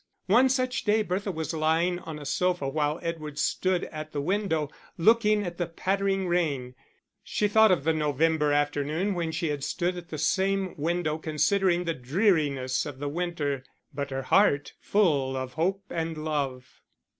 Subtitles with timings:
[0.25, 4.71] One such day Bertha was lying on a sofa while Edward stood at the window,
[4.97, 6.73] looking at the pattering rain.
[7.23, 11.83] She thought of the November afternoon when she had stood at the same window considering
[11.83, 16.81] the dreariness of the winter, but her heart full of hope and love.